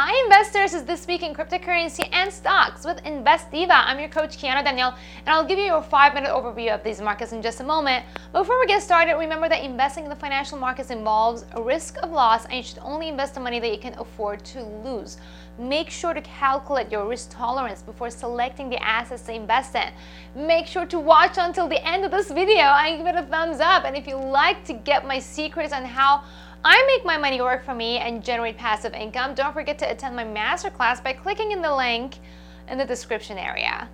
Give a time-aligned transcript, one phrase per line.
[0.00, 3.74] Hi investors, it's this week in cryptocurrency and stocks with Invest Diva.
[3.74, 4.94] I'm your coach Kiana Danial
[5.26, 8.04] and I'll give you a five minute overview of these markets in just a moment.
[8.30, 12.12] Before we get started, remember that investing in the financial markets involves a risk of
[12.12, 15.16] loss and you should only invest the money that you can afford to lose.
[15.58, 19.92] Make sure to calculate your risk tolerance before selecting the assets to invest in.
[20.36, 23.58] Make sure to watch until the end of this video and give it a thumbs
[23.58, 23.84] up.
[23.84, 26.22] And if you like to get my secrets on how
[26.70, 29.34] I make my money work for me and generate passive income.
[29.34, 32.16] Don't forget to attend my masterclass by clicking in the link
[32.68, 33.88] in the description area.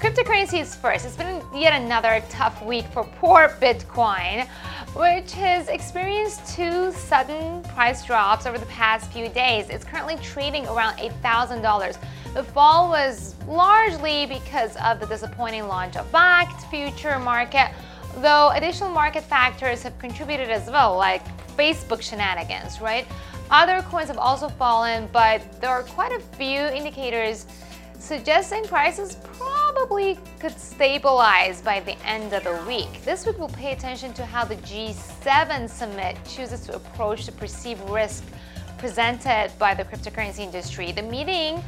[0.00, 1.04] Cryptocurrencies first.
[1.04, 4.48] It's been yet another tough week for poor Bitcoin,
[4.96, 9.68] which has experienced two sudden price drops over the past few days.
[9.68, 11.98] It's currently trading around $8,000.
[12.32, 17.70] The fall was largely because of the disappointing launch of Bakkt future market,
[18.22, 21.22] though additional market factors have contributed as well, like
[21.58, 23.06] Facebook shenanigans, right?
[23.50, 27.44] Other coins have also fallen, but there are quite a few indicators
[27.98, 29.55] suggesting prices probably
[30.40, 33.04] could stabilize by the end of the week.
[33.04, 37.88] This week we'll pay attention to how the G7 summit chooses to approach the perceived
[37.90, 38.24] risk
[38.78, 40.92] presented by the cryptocurrency industry.
[40.92, 41.62] The meeting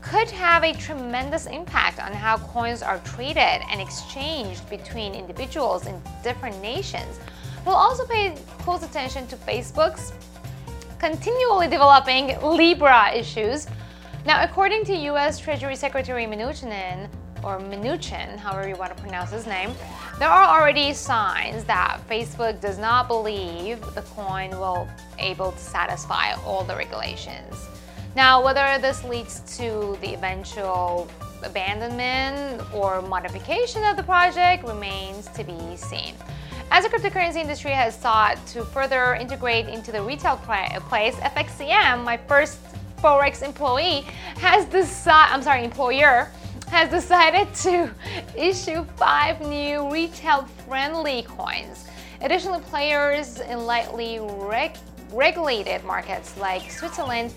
[0.00, 3.38] could have a tremendous impact on how coins are traded
[3.70, 7.20] and exchanged between individuals in different nations.
[7.64, 10.12] We'll also pay close attention to Facebook's
[10.98, 13.66] continually developing Libra issues.
[14.24, 17.08] Now, according to US Treasury Secretary Mnuchin,
[17.46, 19.70] or Mnuchin, however you want to pronounce his name,
[20.18, 24.88] there are already signs that Facebook does not believe the coin will
[25.20, 27.54] able to satisfy all the regulations.
[28.16, 31.08] Now, whether this leads to the eventual
[31.44, 36.14] abandonment or modification of the project remains to be seen.
[36.72, 42.16] As the cryptocurrency industry has sought to further integrate into the retail place, FXCM, my
[42.16, 42.58] first
[42.96, 44.00] Forex employee,
[44.38, 46.32] has decided, I'm sorry, employer,
[46.68, 47.90] has decided to
[48.36, 51.86] issue five new retail-friendly coins.
[52.20, 54.76] Additionally, players in lightly reg
[55.12, 57.32] regulated markets like Switzerland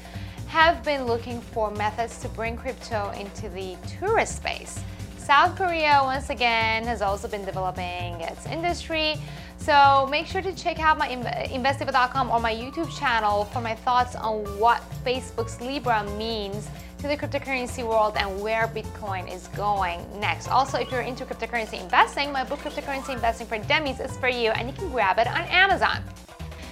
[0.48, 4.84] have been looking for methods to bring crypto into the tourist space.
[5.18, 9.16] South Korea, once again, has also been developing its industry.
[9.58, 14.16] So make sure to check out my InvestDiva.com or my YouTube channel for my thoughts
[14.16, 16.68] on what Facebook's Libra means
[17.00, 20.50] to the cryptocurrency world and where Bitcoin is going next.
[20.50, 24.52] Also, if you're into cryptocurrency investing, my book Cryptocurrency Investing for Dummies is for you
[24.52, 26.04] and you can grab it on Amazon.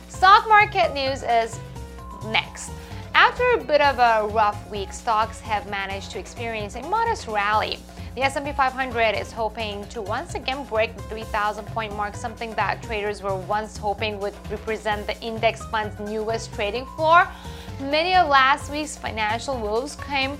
[0.10, 1.58] Stock market news is
[2.26, 2.72] next.
[3.14, 7.80] After a bit of a rough week, stocks have managed to experience a modest rally.
[8.16, 12.84] The S&P 500 is hoping to once again break the 3,000 point mark, something that
[12.84, 17.28] traders were once hoping would represent the index fund's newest trading floor.
[17.80, 20.36] Many of last week's financial woes came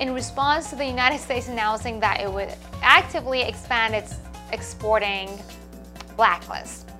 [0.00, 4.16] in response to the United States announcing that it would actively expand its
[4.50, 5.38] exporting
[6.16, 6.90] blacklist.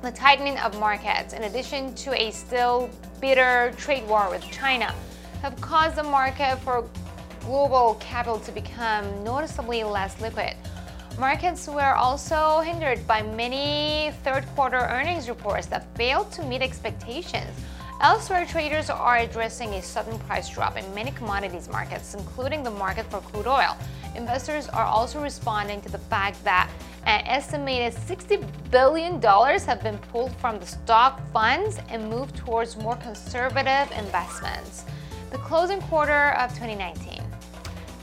[0.00, 2.88] The tightening of markets, in addition to a still
[3.20, 4.94] bitter trade war with China
[5.42, 6.88] have caused the market for
[7.42, 10.54] global capital to become noticeably less liquid.
[11.18, 17.50] Markets were also hindered by many third quarter earnings reports that failed to meet expectations.
[18.00, 23.04] Elsewhere, traders are addressing a sudden price drop in many commodities markets, including the market
[23.10, 23.76] for crude oil.
[24.14, 26.70] Investors are also responding to the fact that
[27.06, 32.94] an estimated $60 billion have been pulled from the stock funds and moved towards more
[32.96, 34.84] conservative investments.
[35.32, 37.20] The closing quarter of 2019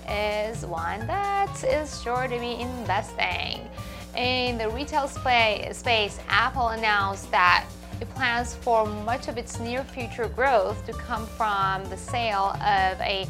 [0.09, 3.61] is one that is sure to be investing.
[4.17, 7.65] In the retail space, Apple announced that
[8.01, 12.99] it plans for much of its near future growth to come from the sale of
[13.01, 13.27] a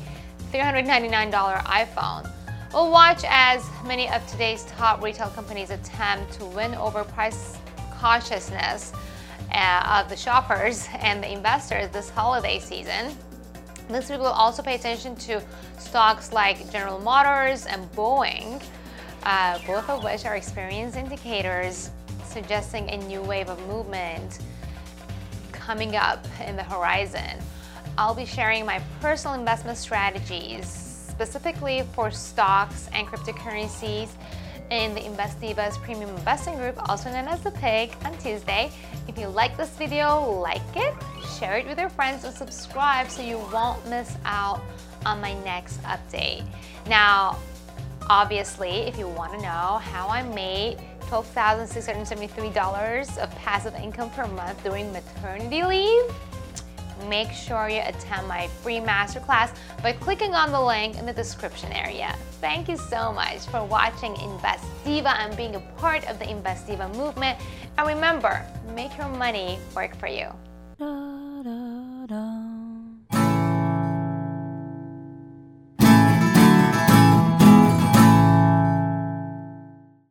[0.51, 1.31] $399
[1.63, 2.31] iPhone.
[2.73, 7.57] We'll watch as many of today's top retail companies attempt to win over price
[7.91, 8.91] cautiousness
[9.53, 13.16] uh, of the shoppers and the investors this holiday season.
[13.87, 15.41] This week we'll also pay attention to
[15.78, 18.63] stocks like General Motors and Boeing,
[19.23, 21.91] uh, both of which are experience indicators
[22.25, 24.40] suggesting a new wave of movement
[25.66, 27.40] coming up in the horizon.
[27.97, 34.09] I'll be sharing my personal investment strategies specifically for stocks and cryptocurrencies
[34.70, 38.72] in the Invest Diva's Premium Investing Group, also known as the PIG, on Tuesday.
[39.08, 40.94] If you like this video, like it,
[41.40, 44.62] share it with your friends, and subscribe so you won't miss out
[45.03, 46.46] on my next update.
[46.88, 47.40] Now,
[48.08, 50.78] obviously, if you want to know how I made
[51.09, 56.03] $12,673 of passive income per month during maternity leave?
[57.09, 61.72] Make sure you attend my free masterclass by clicking on the link in the description
[61.72, 62.16] area.
[62.41, 66.67] Thank you so much for watching Invest Diva and being a part of the Invest
[66.67, 67.40] Diva movement.
[67.78, 71.15] And remember, make your money work for you.